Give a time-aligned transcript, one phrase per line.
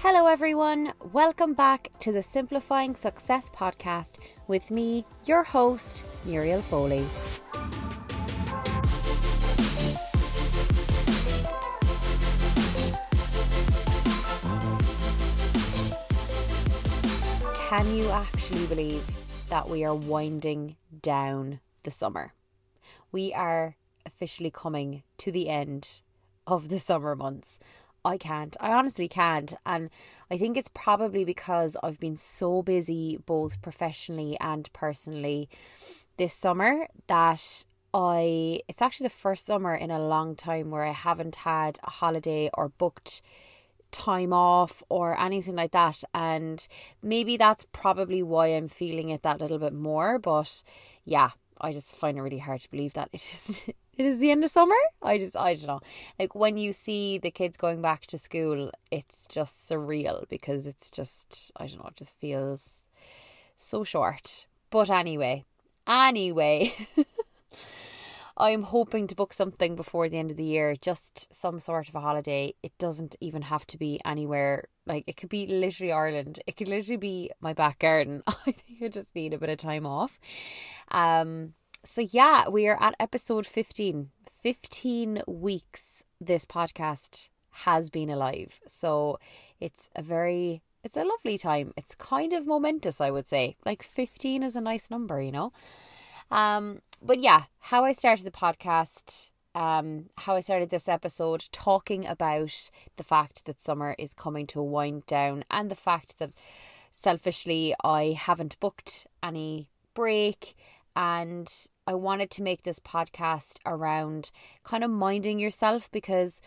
[0.00, 0.92] Hello, everyone.
[1.12, 7.02] Welcome back to the Simplifying Success podcast with me, your host, Muriel Foley.
[17.68, 19.02] Can you actually believe
[19.48, 22.34] that we are winding down the summer?
[23.10, 26.02] We are officially coming to the end
[26.46, 27.58] of the summer months.
[28.06, 28.56] I can't.
[28.60, 29.52] I honestly can't.
[29.66, 29.90] And
[30.30, 35.48] I think it's probably because I've been so busy, both professionally and personally,
[36.16, 38.60] this summer that I.
[38.68, 42.48] It's actually the first summer in a long time where I haven't had a holiday
[42.54, 43.22] or booked
[43.90, 46.04] time off or anything like that.
[46.14, 46.66] And
[47.02, 50.20] maybe that's probably why I'm feeling it that little bit more.
[50.20, 50.62] But
[51.04, 53.62] yeah, I just find it really hard to believe that it is
[53.96, 54.76] it is the end of summer.
[55.02, 55.80] I just I don't know.
[56.18, 60.90] Like when you see the kids going back to school, it's just surreal because it's
[60.90, 62.88] just I don't know, it just feels
[63.56, 64.46] so short.
[64.70, 65.44] But anyway,
[65.86, 66.74] anyway,
[68.36, 71.94] I'm hoping to book something before the end of the year, just some sort of
[71.94, 72.54] a holiday.
[72.62, 74.68] It doesn't even have to be anywhere.
[74.84, 76.40] Like it could be literally Ireland.
[76.46, 78.22] It could literally be my back garden.
[78.26, 80.18] I think I just need a bit of time off.
[80.90, 81.54] Um
[81.86, 84.10] so yeah, we are at episode 15.
[84.28, 88.60] 15 weeks this podcast has been alive.
[88.66, 89.18] So
[89.60, 91.72] it's a very it's a lovely time.
[91.76, 93.56] It's kind of momentous, I would say.
[93.64, 95.52] Like 15 is a nice number, you know.
[96.30, 102.04] Um but yeah, how I started the podcast um, how I started this episode talking
[102.06, 106.32] about the fact that summer is coming to a wind down and the fact that
[106.92, 110.54] selfishly I haven't booked any break
[110.96, 111.52] and
[111.86, 114.32] I wanted to make this podcast around
[114.64, 116.40] kind of minding yourself because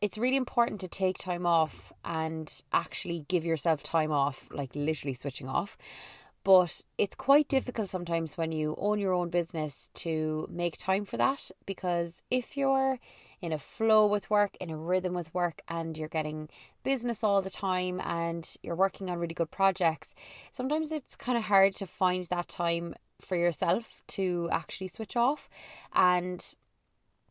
[0.00, 5.14] it's really important to take time off and actually give yourself time off, like literally
[5.14, 5.76] switching off.
[6.42, 11.16] But it's quite difficult sometimes when you own your own business to make time for
[11.16, 12.98] that because if you're
[13.44, 16.48] in a flow with work, in a rhythm with work, and you're getting
[16.82, 20.14] business all the time and you're working on really good projects,
[20.50, 25.50] sometimes it's kind of hard to find that time for yourself to actually switch off.
[25.92, 26.42] And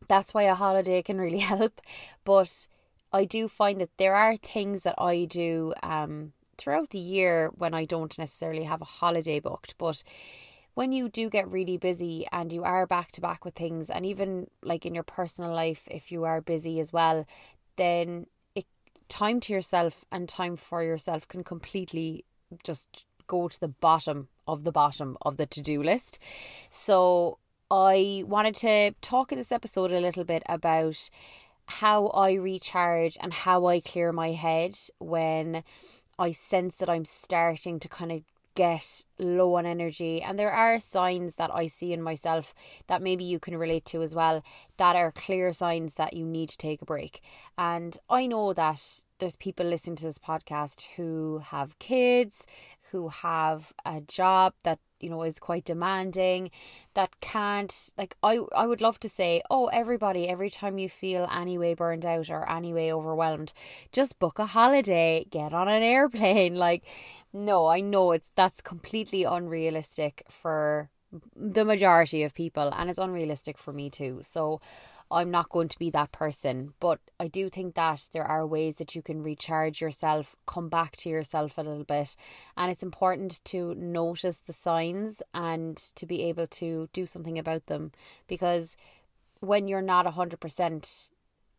[0.06, 1.80] that's why a holiday can really help.
[2.24, 2.68] But
[3.12, 7.74] I do find that there are things that I do um, throughout the year when
[7.74, 9.74] I don't necessarily have a holiday booked.
[9.78, 10.04] But
[10.74, 14.04] when you do get really busy and you are back to back with things, and
[14.04, 17.26] even like in your personal life, if you are busy as well,
[17.76, 18.66] then it
[19.08, 22.24] time to yourself and time for yourself can completely
[22.62, 26.18] just go to the bottom of the bottom of the to do list.
[26.70, 27.38] So
[27.70, 31.10] I wanted to talk in this episode a little bit about
[31.66, 35.64] how I recharge and how I clear my head when
[36.18, 38.22] I sense that I'm starting to kind of
[38.54, 40.22] get low on energy.
[40.22, 42.54] And there are signs that I see in myself
[42.86, 44.42] that maybe you can relate to as well
[44.76, 47.20] that are clear signs that you need to take a break.
[47.56, 48.82] And I know that
[49.18, 52.46] there's people listening to this podcast who have kids,
[52.90, 56.50] who have a job that you know is quite demanding
[56.94, 61.28] that can't like i i would love to say oh everybody every time you feel
[61.30, 63.52] anyway burned out or anyway overwhelmed
[63.92, 66.84] just book a holiday get on an airplane like
[67.34, 70.88] no i know it's that's completely unrealistic for
[71.36, 74.60] the majority of people and it's unrealistic for me too so
[75.10, 76.74] I'm not going to be that person.
[76.80, 80.96] But I do think that there are ways that you can recharge yourself, come back
[80.98, 82.16] to yourself a little bit.
[82.56, 87.66] And it's important to notice the signs and to be able to do something about
[87.66, 87.92] them.
[88.26, 88.76] Because
[89.40, 91.10] when you're not 100%,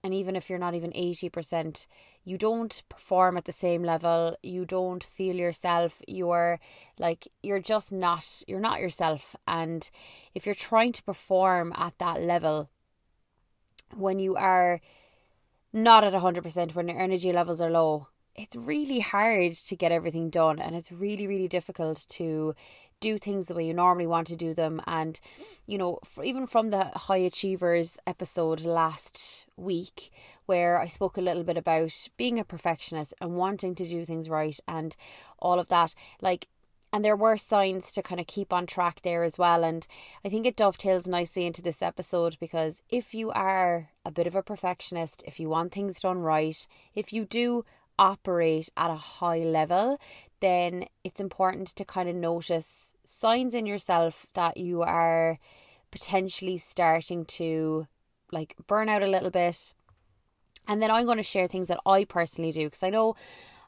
[0.04, 1.88] and even if you're not even 80%,
[2.26, 4.36] you don't perform at the same level.
[4.42, 6.02] You don't feel yourself.
[6.08, 6.60] You're
[6.98, 9.36] like, you're just not, you're not yourself.
[9.48, 9.90] And
[10.34, 12.70] if you're trying to perform at that level,
[13.96, 14.82] when you are
[15.72, 20.32] not at 100%, when your energy levels are low, it's really hard to get everything
[20.32, 22.56] done and it's really, really difficult to
[23.00, 24.82] do things the way you normally want to do them.
[24.88, 25.20] And,
[25.66, 30.12] you know, even from the High Achievers episode last week,
[30.46, 34.30] where I spoke a little bit about being a perfectionist and wanting to do things
[34.30, 34.96] right and
[35.40, 36.48] all of that, like
[36.96, 39.66] and there were signs to kind of keep on track there as well.
[39.66, 39.86] And
[40.24, 44.36] I think it dovetails nicely into this episode because if you are a bit of
[44.36, 47.66] a perfectionist, if you want things done right, if you do
[48.00, 50.00] operate at a high level,
[50.40, 55.38] then it's important to kind of notice signs in yourself that you are
[55.92, 57.88] potentially starting to
[58.32, 59.74] like burn out a little bit.
[60.68, 63.16] And then I'm going to share things that I personally do because I know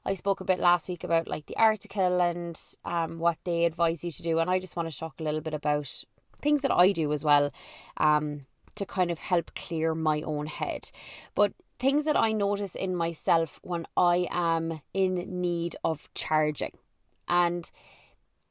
[0.06, 4.04] I spoke a bit last week about like the article and um, what they advise
[4.04, 6.04] you to do, and I just want to talk a little bit about
[6.42, 7.52] things that I do as well
[7.98, 10.92] um, to kind of help clear my own head.
[11.36, 16.78] But things that I notice in myself when I am in need of charging.
[17.28, 17.70] And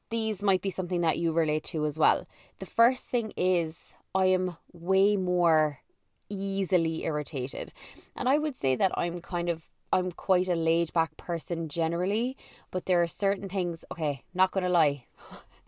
[0.09, 2.27] these might be something that you relate to as well.
[2.59, 5.79] The first thing is I am way more
[6.29, 7.73] easily irritated.
[8.15, 12.35] And I would say that I'm kind of I'm quite a laid back person generally,
[12.71, 15.05] but there are certain things, okay, not going to lie.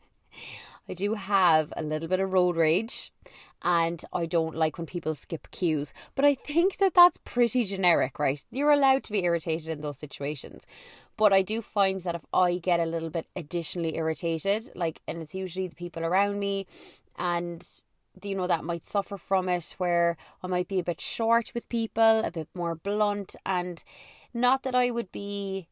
[0.89, 3.13] I do have a little bit of road rage
[3.61, 5.93] and I don't like when people skip queues.
[6.15, 8.43] But I think that that's pretty generic, right?
[8.51, 10.65] You're allowed to be irritated in those situations.
[11.17, 15.21] But I do find that if I get a little bit additionally irritated, like, and
[15.21, 16.65] it's usually the people around me,
[17.17, 17.67] and
[18.23, 21.69] you know that might suffer from it where I might be a bit short with
[21.69, 23.83] people, a bit more blunt and
[24.33, 25.67] not that I would be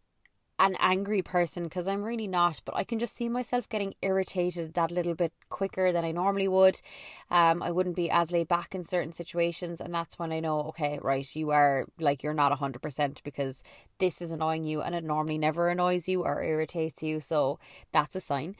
[0.60, 4.74] an angry person because I'm really not, but I can just see myself getting irritated
[4.74, 6.82] that little bit quicker than I normally would.
[7.30, 10.62] Um, I wouldn't be as laid back in certain situations, and that's when I know,
[10.70, 13.62] okay, right, you are like you're not a hundred percent because
[14.00, 17.60] this is annoying you, and it normally never annoys you or irritates you, so
[17.92, 18.56] that's a sign.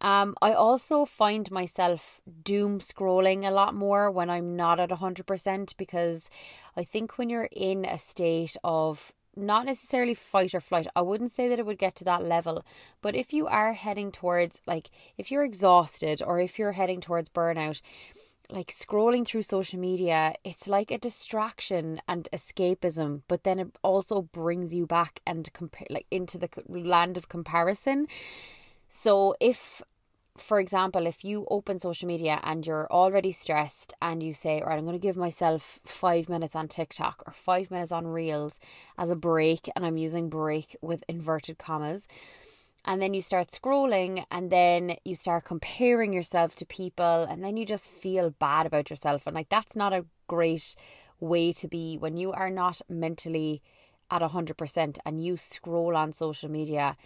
[0.00, 4.96] Um, I also find myself doom scrolling a lot more when I'm not at a
[4.96, 6.28] 100% because
[6.76, 10.86] I think when you're in a state of not necessarily fight or flight.
[10.96, 12.64] I wouldn't say that it would get to that level,
[13.02, 17.28] but if you are heading towards like if you're exhausted or if you're heading towards
[17.28, 17.80] burnout,
[18.48, 24.22] like scrolling through social media, it's like a distraction and escapism, but then it also
[24.22, 28.06] brings you back and compare like into the land of comparison.
[28.88, 29.82] So if
[30.40, 34.78] for example, if you open social media and you're already stressed and you say, right,
[34.78, 38.58] I'm going to give myself five minutes on TikTok or five minutes on Reels
[38.98, 42.06] as a break, and I'm using break with inverted commas.
[42.84, 47.56] And then you start scrolling, and then you start comparing yourself to people, and then
[47.56, 49.26] you just feel bad about yourself.
[49.26, 50.76] And like, that's not a great
[51.18, 53.62] way to be when you are not mentally
[54.10, 56.96] at 100% and you scroll on social media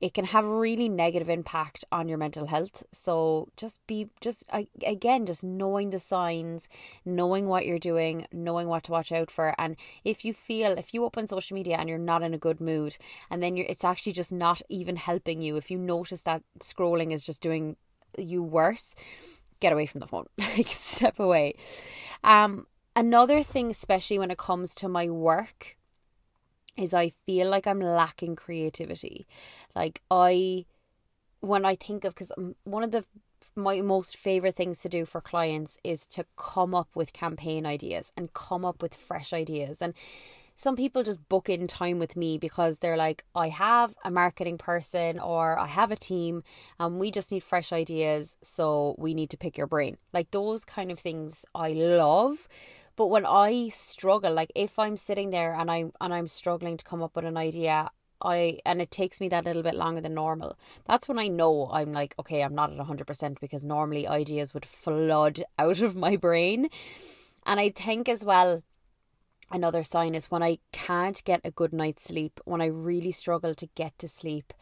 [0.00, 2.84] it can have a really negative impact on your mental health.
[2.90, 4.44] So just be just
[4.82, 6.68] again just knowing the signs
[7.04, 9.54] knowing what you're doing knowing what to watch out for.
[9.58, 12.60] And if you feel if you open social media and you're not in a good
[12.60, 12.96] mood
[13.30, 17.12] and then you're it's actually just not even helping you if you notice that scrolling
[17.12, 17.76] is just doing
[18.16, 18.94] you worse
[19.60, 20.26] get away from the phone.
[20.38, 21.56] Like step away.
[22.24, 22.66] Um
[22.96, 25.76] another thing especially when it comes to my work
[26.76, 29.26] is I feel like I'm lacking creativity.
[29.74, 30.66] Like I
[31.40, 33.04] when I think of because um, one of the
[33.56, 38.12] my most favorite things to do for clients is to come up with campaign ideas
[38.16, 39.94] and come up with fresh ideas and
[40.56, 44.58] some people just book in time with me because they're like I have a marketing
[44.58, 46.42] person or I have a team
[46.78, 50.66] and we just need fresh ideas so we need to pick your brain like those
[50.66, 52.46] kind of things I love
[53.00, 56.84] but when I struggle, like if I'm sitting there and I'm and I'm struggling to
[56.84, 57.88] come up with an idea,
[58.20, 60.58] I and it takes me that little bit longer than normal.
[60.84, 64.52] That's when I know I'm like, okay, I'm not at hundred percent because normally ideas
[64.52, 66.68] would flood out of my brain.
[67.46, 68.62] And I think as well,
[69.50, 73.54] another sign is when I can't get a good night's sleep, when I really struggle
[73.54, 74.52] to get to sleep,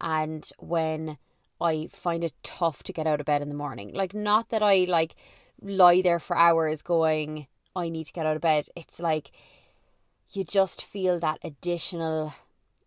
[0.00, 1.18] and when
[1.60, 3.92] I find it tough to get out of bed in the morning.
[3.92, 5.16] Like not that I like
[5.60, 8.68] lie there for hours going I need to get out of bed.
[8.76, 9.30] It's like
[10.30, 12.34] you just feel that additional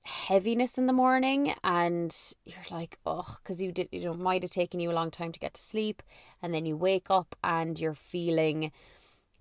[0.04, 4.50] heaviness in the morning and you're like oh because you did you know might have
[4.50, 6.02] taken you a long time to get to sleep
[6.42, 8.72] and then you wake up and you're feeling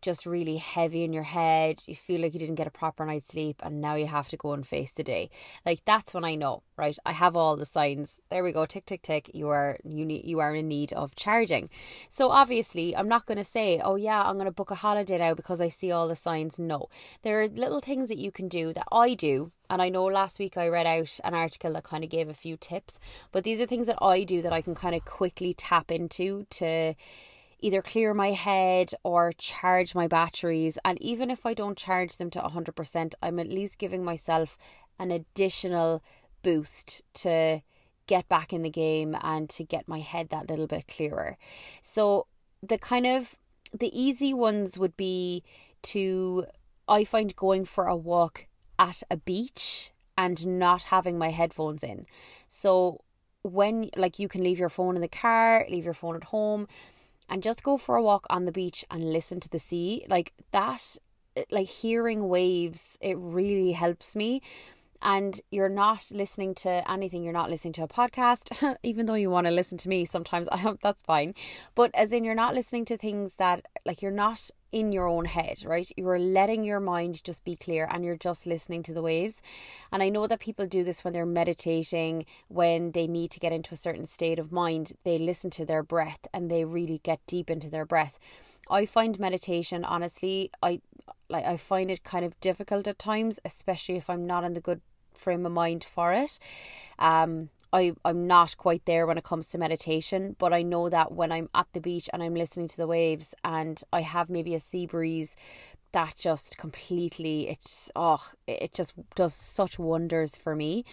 [0.01, 1.83] just really heavy in your head.
[1.87, 4.37] You feel like you didn't get a proper night's sleep and now you have to
[4.37, 5.31] go and face the day.
[5.65, 6.97] Like that's when I know, right?
[7.05, 8.21] I have all the signs.
[8.31, 8.67] There we go.
[8.67, 9.31] Tick tick tick.
[9.35, 11.71] You are you need you are in need of charging.
[12.09, 15.19] So obviously, I'm not going to say, "Oh yeah, I'm going to book a holiday
[15.19, 16.89] now because I see all the signs." No.
[17.23, 20.41] There are little things that you can do that I do and I know last
[20.41, 22.99] week I read out an article that kind of gave a few tips,
[23.31, 26.45] but these are things that I do that I can kind of quickly tap into
[26.51, 26.95] to
[27.63, 30.79] either clear my head or charge my batteries.
[30.85, 34.57] And even if I don't charge them to 100%, I'm at least giving myself
[34.99, 36.03] an additional
[36.43, 37.63] boost to
[38.07, 41.37] get back in the game and to get my head that little bit clearer.
[41.83, 42.27] So,
[42.63, 43.37] the kind of
[43.73, 45.43] the easy ones would be
[45.83, 46.47] to
[46.89, 48.47] I find going for a walk
[48.79, 52.07] at a beach and not having my headphones in.
[52.49, 53.01] So
[53.43, 56.67] when like you can leave your phone in the car, leave your phone at home,
[57.31, 60.05] and just go for a walk on the beach and listen to the sea.
[60.09, 60.97] Like that,
[61.37, 64.43] eh, like hearing waves, it really helps me.
[65.03, 69.31] And you're not listening to anything, you're not listening to a podcast, even though you
[69.31, 71.35] want to listen to me sometimes, I hope that's fine.
[71.75, 75.25] But as in, you're not listening to things that, like, you're not in your own
[75.25, 75.91] head, right?
[75.97, 79.43] You are letting your mind just be clear and you're just listening to the waves.
[79.91, 83.53] And I know that people do this when they're meditating, when they need to get
[83.53, 87.21] into a certain state of mind, they listen to their breath and they really get
[87.27, 88.19] deep into their breath.
[88.71, 90.81] I find meditation honestly, I
[91.29, 94.61] like I find it kind of difficult at times, especially if I'm not in the
[94.61, 94.81] good
[95.21, 96.39] frame of mind for it.
[96.99, 101.13] Um, I, I'm not quite there when it comes to meditation, but I know that
[101.13, 104.55] when I'm at the beach and I'm listening to the waves and I have maybe
[104.55, 105.37] a sea breeze,
[105.93, 110.85] that just completely it's oh it just does such wonders for me.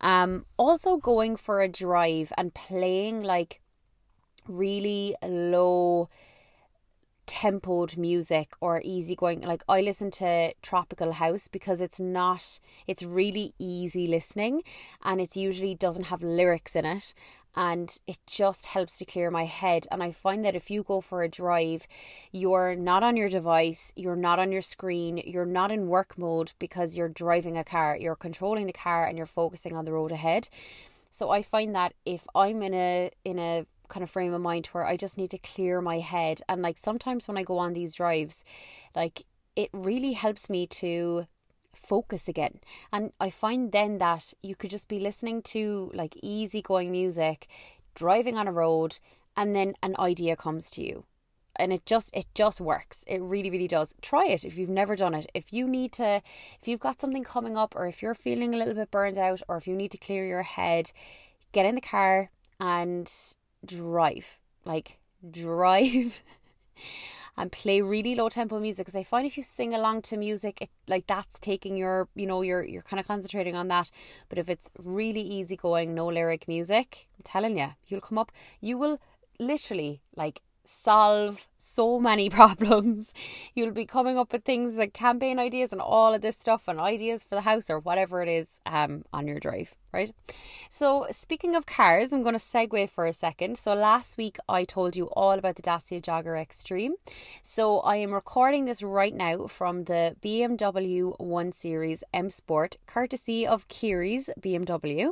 [0.00, 3.62] Um also going for a drive and playing like
[4.46, 6.08] really low
[7.26, 13.54] tempoed music or easygoing like I listen to tropical house because it's not it's really
[13.58, 14.62] easy listening
[15.02, 17.14] and it usually doesn't have lyrics in it
[17.56, 19.86] and it just helps to clear my head.
[19.90, 21.86] And I find that if you go for a drive
[22.32, 26.52] you're not on your device you're not on your screen you're not in work mode
[26.58, 30.12] because you're driving a car you're controlling the car and you're focusing on the road
[30.12, 30.48] ahead.
[31.10, 34.66] So I find that if I'm in a in a kind of frame of mind
[34.68, 36.40] where I just need to clear my head.
[36.48, 38.44] And like sometimes when I go on these drives,
[38.94, 39.24] like
[39.56, 41.26] it really helps me to
[41.74, 42.60] focus again.
[42.92, 47.46] And I find then that you could just be listening to like easygoing music,
[47.94, 48.98] driving on a road,
[49.36, 51.04] and then an idea comes to you.
[51.56, 53.04] And it just it just works.
[53.06, 53.94] It really, really does.
[54.02, 55.26] Try it if you've never done it.
[55.34, 56.20] If you need to
[56.60, 59.40] if you've got something coming up or if you're feeling a little bit burned out
[59.48, 60.90] or if you need to clear your head,
[61.52, 63.12] get in the car and
[63.66, 64.98] drive, like
[65.30, 66.22] drive.
[67.36, 70.58] and play really low tempo music because I find if you sing along to music,
[70.60, 73.90] it like that's taking your, you know, you're you're kind of concentrating on that.
[74.28, 78.30] But if it's really easy going, no lyric music, I'm telling you, you'll come up,
[78.60, 79.00] you will
[79.38, 83.12] literally like solve so many problems.
[83.54, 86.78] You'll be coming up with things like campaign ideas and all of this stuff and
[86.78, 90.12] ideas for the house or whatever it is um, on your drive, right?
[90.70, 93.56] So, speaking of cars, I'm going to segue for a second.
[93.58, 96.94] So, last week I told you all about the Dacia Jogger Extreme.
[97.42, 103.46] So, I am recording this right now from the BMW 1 Series M Sport, courtesy
[103.46, 105.10] of Kearys BMW.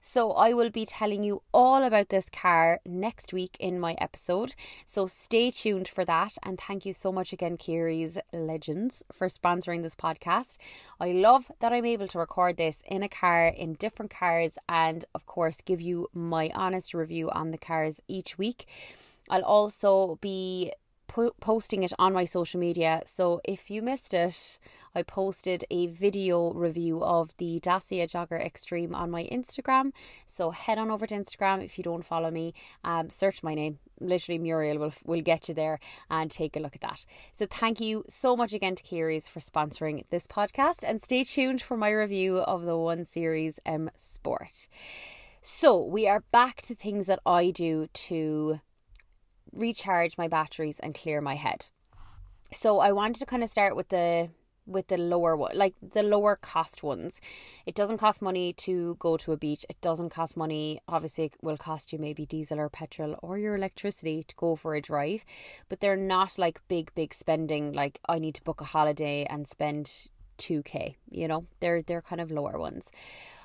[0.00, 4.54] So, I will be telling you all about this car next week in my episode.
[4.92, 6.36] So, stay tuned for that.
[6.42, 10.58] And thank you so much again, Kearys Legends, for sponsoring this podcast.
[10.98, 15.04] I love that I'm able to record this in a car, in different cars, and
[15.14, 18.66] of course, give you my honest review on the cars each week.
[19.28, 20.72] I'll also be
[21.10, 23.02] po- posting it on my social media.
[23.04, 24.58] So if you missed it,
[24.94, 29.92] I posted a video review of the Dacia Jogger Extreme on my Instagram.
[30.26, 32.54] So head on over to Instagram if you don't follow me.
[32.84, 33.78] Um, search my name.
[34.00, 37.04] Literally, Muriel will will get you there and take a look at that.
[37.32, 41.60] So thank you so much again to Kearys for sponsoring this podcast, and stay tuned
[41.60, 44.68] for my review of the One Series M Sport.
[45.42, 48.60] So we are back to things that I do to
[49.52, 51.66] recharge my batteries and clear my head.
[52.52, 54.30] So I wanted to kind of start with the
[54.66, 57.20] with the lower one, like the lower cost ones.
[57.66, 59.64] It doesn't cost money to go to a beach.
[59.68, 60.80] It doesn't cost money.
[60.88, 64.74] Obviously, it will cost you maybe diesel or petrol or your electricity to go for
[64.74, 65.24] a drive,
[65.68, 67.72] but they're not like big, big spending.
[67.72, 70.96] Like I need to book a holiday and spend two k.
[71.10, 72.90] You know, they're they're kind of lower ones.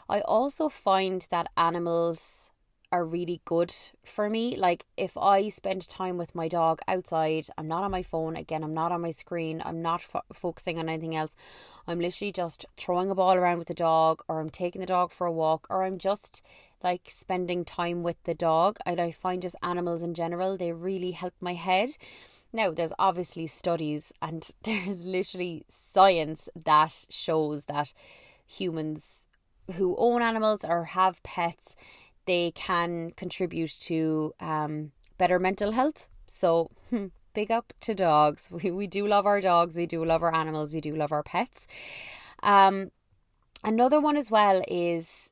[0.07, 2.51] I also find that animals
[2.91, 3.73] are really good
[4.03, 4.55] for me.
[4.55, 8.63] Like if I spend time with my dog outside, I'm not on my phone again,
[8.63, 11.35] I'm not on my screen, I'm not fo- focusing on anything else.
[11.87, 15.11] I'm literally just throwing a ball around with the dog or I'm taking the dog
[15.11, 16.41] for a walk or I'm just
[16.83, 18.77] like spending time with the dog.
[18.85, 21.89] And I find just animals in general, they really help my head.
[22.53, 27.93] Now, there's obviously studies and there's literally science that shows that
[28.45, 29.27] humans
[29.73, 31.75] who own animals or have pets
[32.25, 36.09] they can contribute to um, better mental health.
[36.27, 38.49] So, hmm, big up to dogs.
[38.51, 41.23] We, we do love our dogs, we do love our animals, we do love our
[41.23, 41.67] pets.
[42.43, 42.91] Um,
[43.63, 45.31] another one as well is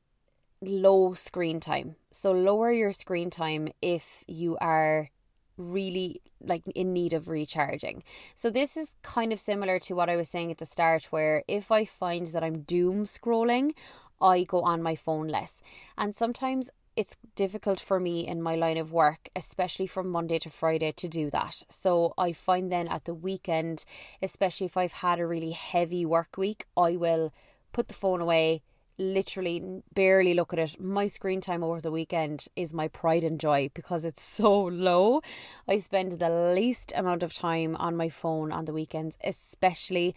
[0.60, 1.96] low screen time.
[2.10, 5.10] So, lower your screen time if you are
[5.56, 8.02] really like in need of recharging.
[8.34, 11.44] So this is kind of similar to what I was saying at the start where
[11.48, 13.72] if I find that I'm doom scrolling,
[14.20, 15.62] I go on my phone less.
[15.96, 20.50] And sometimes it's difficult for me in my line of work, especially from Monday to
[20.50, 21.62] Friday, to do that.
[21.68, 23.84] So I find then at the weekend,
[24.22, 27.32] especially if I've had a really heavy work week, I will
[27.72, 28.62] put the phone away,
[28.96, 30.80] literally barely look at it.
[30.80, 35.20] My screen time over the weekend is my pride and joy because it's so low.
[35.66, 40.14] I spend the least amount of time on my phone on the weekends, especially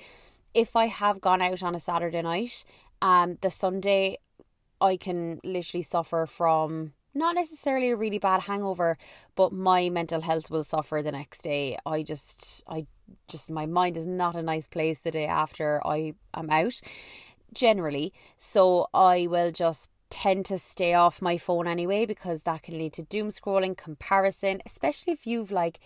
[0.53, 2.63] if I have gone out on a Saturday night.
[2.99, 4.17] Um, the Sunday,
[4.81, 8.97] I can literally suffer from not necessarily a really bad hangover,
[9.35, 11.77] but my mental health will suffer the next day.
[11.85, 12.85] I just, I
[13.27, 16.79] just, my mind is not a nice place the day after I am out
[17.53, 18.13] generally.
[18.37, 22.93] So I will just tend to stay off my phone anyway because that can lead
[22.93, 25.79] to doom scrolling, comparison, especially if you've like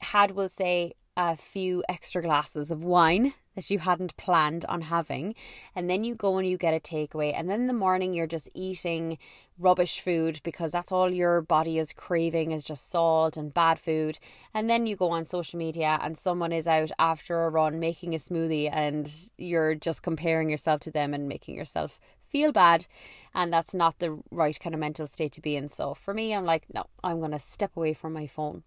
[0.00, 5.34] had, we'll say, a few extra glasses of wine that you hadn't planned on having.
[5.74, 7.34] And then you go and you get a takeaway.
[7.36, 9.18] And then in the morning, you're just eating
[9.58, 14.20] rubbish food because that's all your body is craving is just salt and bad food.
[14.54, 18.14] And then you go on social media and someone is out after a run making
[18.14, 21.98] a smoothie and you're just comparing yourself to them and making yourself
[22.30, 22.86] feel bad
[23.34, 26.34] and that's not the right kind of mental state to be in so for me
[26.34, 28.62] i'm like no i'm going to step away from my phone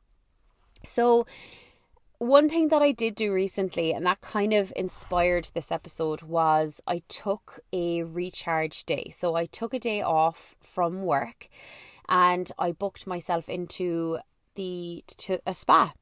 [0.84, 1.28] so
[2.22, 6.80] one thing that I did do recently, and that kind of inspired this episode, was
[6.86, 9.12] I took a recharge day.
[9.12, 11.48] So I took a day off from work
[12.08, 14.20] and I booked myself into
[14.54, 15.94] the to a spa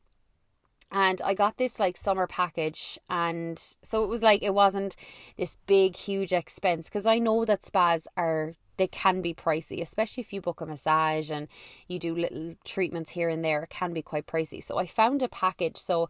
[0.92, 4.96] and I got this like summer package and so it was like it wasn't
[5.38, 10.22] this big huge expense because I know that spas are they can be pricey, especially
[10.22, 11.48] if you book a massage and
[11.88, 14.64] you do little treatments here and there, it can be quite pricey.
[14.64, 15.78] So I found a package.
[15.78, 16.10] So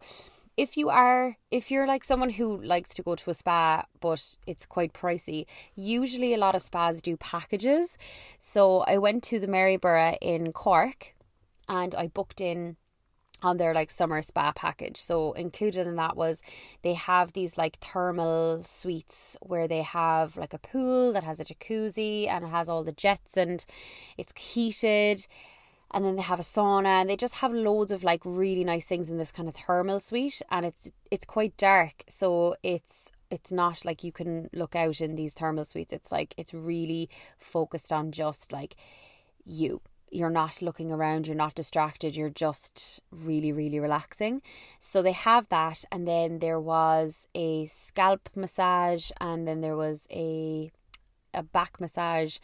[0.56, 4.36] if you are if you're like someone who likes to go to a spa but
[4.46, 7.96] it's quite pricey usually a lot of spas do packages
[8.40, 11.14] so i went to the maryborough in cork
[11.68, 12.76] and i booked in
[13.42, 14.96] on their like summer spa package.
[14.96, 16.42] So included in that was
[16.82, 21.44] they have these like thermal suites where they have like a pool that has a
[21.44, 23.64] jacuzzi and it has all the jets and
[24.16, 25.26] it's heated.
[25.92, 28.86] And then they have a sauna and they just have loads of like really nice
[28.86, 30.40] things in this kind of thermal suite.
[30.50, 32.04] And it's it's quite dark.
[32.08, 35.92] So it's it's not like you can look out in these thermal suites.
[35.92, 38.76] It's like it's really focused on just like
[39.44, 44.42] you you're not looking around, you're not distracted, you're just really, really relaxing.
[44.78, 50.06] So they have that, and then there was a scalp massage, and then there was
[50.10, 50.70] a
[51.32, 52.38] a back massage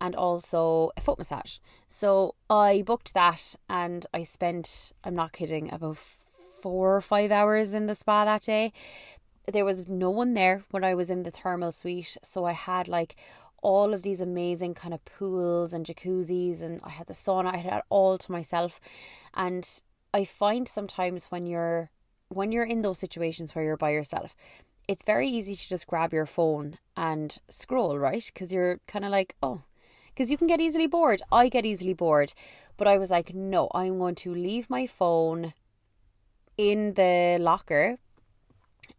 [0.00, 1.58] and also a foot massage.
[1.88, 7.72] So I booked that and I spent, I'm not kidding, about four or five hours
[7.72, 8.72] in the spa that day.
[9.50, 12.88] There was no one there when I was in the thermal suite, so I had
[12.88, 13.14] like
[13.62, 17.58] all of these amazing kind of pools and jacuzzis and I had the sauna I
[17.58, 18.80] had it all to myself.
[19.34, 19.66] And
[20.12, 21.90] I find sometimes when you're
[22.28, 24.34] when you're in those situations where you're by yourself
[24.88, 28.30] it's very easy to just grab your phone and scroll right?
[28.32, 29.62] Because you're kind of like oh
[30.14, 31.22] because you can get easily bored.
[31.32, 32.34] I get easily bored.
[32.76, 35.54] But I was like no I'm going to leave my phone
[36.58, 37.98] in the locker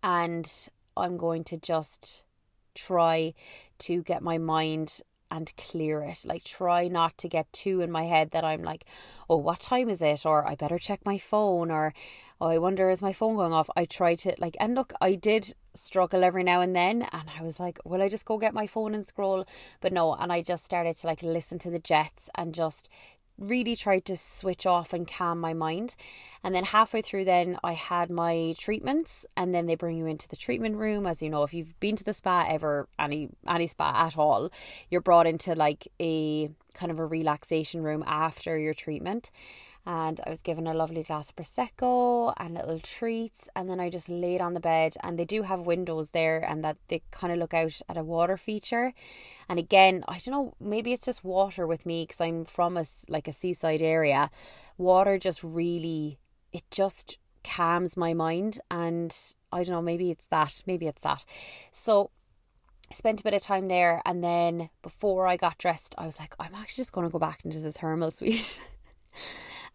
[0.02, 2.26] and I'm going to just
[2.76, 3.34] try
[3.80, 5.02] to get my mind
[5.34, 6.24] and clear it.
[6.26, 8.86] Like, try not to get too in my head that I'm like,
[9.28, 10.26] oh, what time is it?
[10.28, 11.72] Or I better check my phone.
[11.72, 11.92] Or,
[12.40, 13.70] oh, I wonder, is my phone going off?
[13.76, 17.08] I try to, like, and look, I did struggle every now and then.
[17.12, 19.46] And I was like, will I just go get my phone and scroll?
[19.82, 20.14] But no.
[20.14, 22.88] And I just started to, like, listen to the jets and just
[23.38, 25.96] really tried to switch off and calm my mind.
[26.44, 30.28] And then halfway through, then I had my treatments, and then they bring you into
[30.28, 31.06] the treatment room.
[31.06, 34.52] As you know, if you've been to the spa ever, any any spa at all,
[34.90, 39.32] you're brought into like a kind of a relaxation room after your treatment
[39.86, 43.90] and I was given a lovely glass of prosecco and little treats and then I
[43.90, 47.34] just laid on the bed and they do have windows there and that they kind
[47.34, 48.94] of look out at a water feature.
[49.50, 52.86] And again I don't know maybe it's just water with me because I'm from a
[53.10, 54.32] like a seaside area.
[54.78, 56.18] Water just really
[56.54, 59.14] it just calms my mind and
[59.52, 61.26] I don't know maybe it's that maybe it's that.
[61.74, 62.10] So
[62.94, 66.36] spent a bit of time there and then before I got dressed I was like
[66.40, 68.62] I'm actually just going to go back into the thermal suite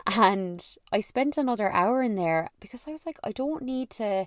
[0.08, 4.26] And I spent another hour in there because I was like, I don't need to.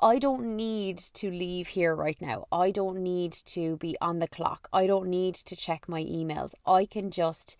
[0.00, 2.46] I don't need to leave here right now.
[2.50, 4.68] I don't need to be on the clock.
[4.72, 6.54] I don't need to check my emails.
[6.66, 7.56] I can just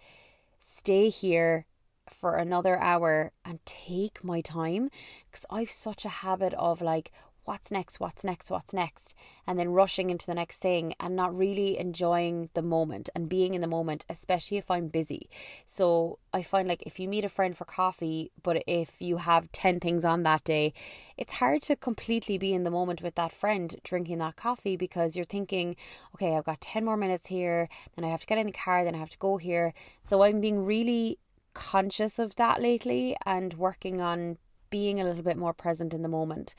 [0.58, 1.66] stay here
[2.10, 4.90] for another hour and take my time
[5.30, 7.12] because I've such a habit of like
[7.44, 9.14] what's next, what's next, what's next,
[9.46, 13.54] and then rushing into the next thing and not really enjoying the moment and being
[13.54, 15.28] in the moment, especially if I'm busy.
[15.66, 19.50] So I find like if you meet a friend for coffee, but if you have
[19.52, 20.72] 10 things on that day,
[21.16, 25.16] it's hard to completely be in the moment with that friend drinking that coffee because
[25.16, 25.76] you're thinking,
[26.14, 28.84] okay, I've got 10 more minutes here, then I have to get in the car,
[28.84, 29.74] then I have to go here.
[30.00, 31.18] So I'm being really
[31.54, 34.38] conscious of that lately and working on
[34.70, 36.54] being a little bit more present in the moment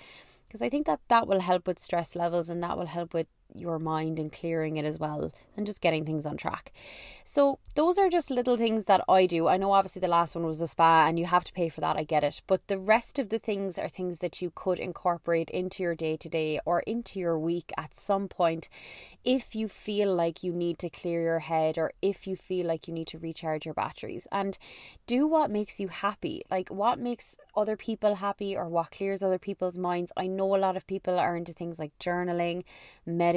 [0.54, 3.26] because I think that that will help with stress levels and that will help with
[3.54, 6.72] your mind and clearing it as well and just getting things on track.
[7.26, 9.48] So, those are just little things that I do.
[9.48, 11.82] I know obviously the last one was the spa and you have to pay for
[11.82, 12.42] that, I get it.
[12.48, 16.18] But the rest of the things are things that you could incorporate into your day
[16.18, 18.70] to day or into your week at some point
[19.24, 22.88] if you feel like you need to clear your head or if you feel like
[22.88, 24.28] you need to recharge your batteries.
[24.32, 24.58] And
[25.08, 26.44] do what makes you happy.
[26.52, 30.12] Like what makes other people happy or what clears other people's minds.
[30.18, 32.64] I know a lot of people are into things like journaling,
[33.06, 33.33] meditation,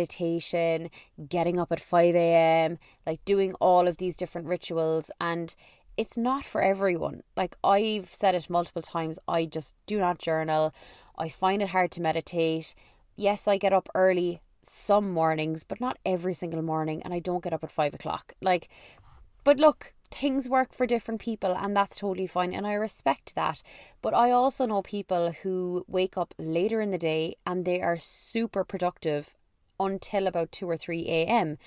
[1.28, 5.10] getting up at 5 a.m., like doing all of these different rituals.
[5.20, 5.54] And
[5.96, 7.22] it's not for everyone.
[7.36, 10.74] Like I've said it multiple times, I just do not journal.
[11.16, 12.74] I find it hard to meditate.
[13.16, 17.42] Yes, I get up early some mornings, but not every single morning, and I don't
[17.42, 18.34] get up at five o'clock.
[18.42, 18.68] Like,
[19.44, 23.62] but look, things work for different people and that's totally fine and I respect that.
[24.02, 27.96] But I also know people who wake up later in the day and they are
[27.96, 29.34] super productive
[29.78, 31.58] until about 2 or 3 a.m.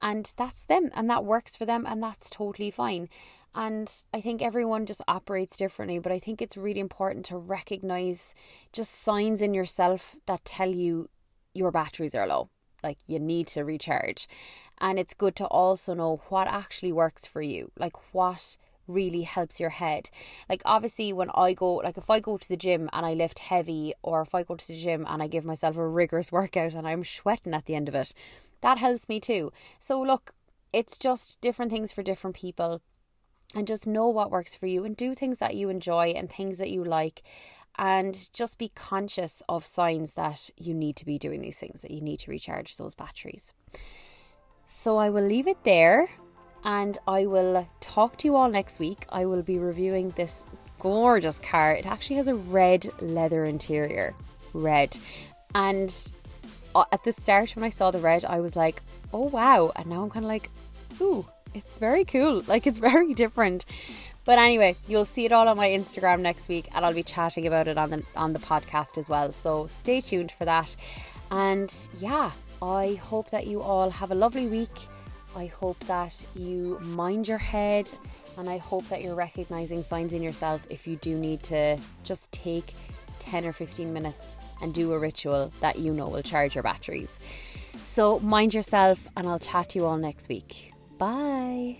[0.00, 3.08] And that's them and that works for them and that's totally fine.
[3.54, 8.34] And I think everyone just operates differently, but I think it's really important to recognize
[8.72, 11.08] just signs in yourself that tell you
[11.54, 12.48] your batteries are low
[12.82, 14.26] like you need to recharge
[14.78, 19.60] and it's good to also know what actually works for you like what really helps
[19.60, 20.10] your head.
[20.48, 23.38] Like obviously when i go like if i go to the gym and i lift
[23.38, 26.74] heavy or if i go to the gym and i give myself a rigorous workout
[26.74, 28.14] and i'm sweating at the end of it
[28.60, 29.52] that helps me too.
[29.78, 30.32] So look
[30.72, 32.80] it's just different things for different people
[33.54, 36.56] and just know what works for you and do things that you enjoy and things
[36.58, 37.22] that you like
[37.76, 41.90] and just be conscious of signs that you need to be doing these things, that
[41.90, 43.52] you need to recharge those batteries.
[44.68, 46.08] So I will leave it there
[46.64, 49.06] and I will talk to you all next week.
[49.08, 50.44] I will be reviewing this
[50.78, 51.74] gorgeous car.
[51.74, 54.14] It actually has a red leather interior.
[54.52, 54.98] Red.
[55.54, 55.94] And
[56.74, 59.72] uh, at the start, when I saw the red, I was like, oh wow.
[59.76, 60.50] And now I'm kind of like,
[61.00, 62.42] ooh, it's very cool.
[62.48, 63.64] Like it's very different.
[64.24, 67.46] But anyway, you'll see it all on my Instagram next week and I'll be chatting
[67.46, 69.32] about it on the on the podcast as well.
[69.32, 70.76] So stay tuned for that.
[71.30, 74.70] And yeah, I hope that you all have a lovely week.
[75.36, 77.88] I hope that you mind your head
[78.38, 82.32] and I hope that you're recognizing signs in yourself if you do need to just
[82.32, 82.74] take
[83.18, 87.18] 10 or 15 minutes and do a ritual that you know will charge your batteries.
[87.84, 90.72] So mind yourself and I'll chat to you all next week.
[90.98, 91.78] Bye.